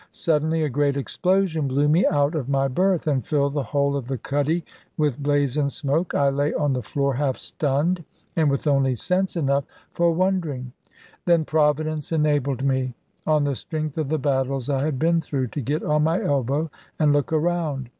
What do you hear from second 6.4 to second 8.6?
on the floor half stunned, and